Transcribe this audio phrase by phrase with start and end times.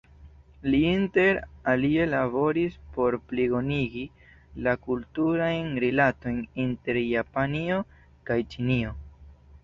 [0.73, 1.39] Li inter
[1.73, 4.05] alie laboris por plibonigi
[4.67, 7.77] la kulturajn rilatojn inter Japanio
[8.31, 8.95] kaj Ĉinio.